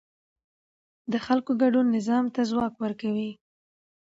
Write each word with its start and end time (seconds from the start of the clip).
د 1.11 1.13
خلکو 1.25 1.51
ګډون 1.61 1.85
نظام 1.97 2.25
ته 2.35 2.41
ځواک 2.51 2.73
ورکوي 2.83 3.31